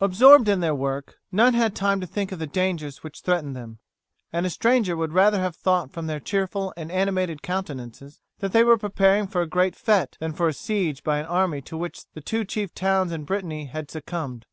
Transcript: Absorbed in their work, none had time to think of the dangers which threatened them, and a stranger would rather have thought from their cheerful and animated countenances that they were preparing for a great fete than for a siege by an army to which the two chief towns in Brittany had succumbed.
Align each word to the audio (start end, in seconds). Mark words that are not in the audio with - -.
Absorbed 0.00 0.48
in 0.48 0.58
their 0.58 0.74
work, 0.74 1.18
none 1.30 1.54
had 1.54 1.76
time 1.76 2.00
to 2.00 2.06
think 2.08 2.32
of 2.32 2.40
the 2.40 2.48
dangers 2.48 3.04
which 3.04 3.20
threatened 3.20 3.54
them, 3.54 3.78
and 4.32 4.44
a 4.44 4.50
stranger 4.50 4.96
would 4.96 5.12
rather 5.12 5.38
have 5.38 5.54
thought 5.54 5.92
from 5.92 6.08
their 6.08 6.18
cheerful 6.18 6.74
and 6.76 6.90
animated 6.90 7.42
countenances 7.42 8.20
that 8.40 8.50
they 8.50 8.64
were 8.64 8.76
preparing 8.76 9.28
for 9.28 9.40
a 9.40 9.46
great 9.46 9.76
fete 9.76 10.16
than 10.18 10.32
for 10.32 10.48
a 10.48 10.52
siege 10.52 11.04
by 11.04 11.18
an 11.20 11.26
army 11.26 11.60
to 11.62 11.76
which 11.76 12.06
the 12.14 12.20
two 12.20 12.44
chief 12.44 12.74
towns 12.74 13.12
in 13.12 13.22
Brittany 13.22 13.66
had 13.66 13.88
succumbed. 13.88 14.46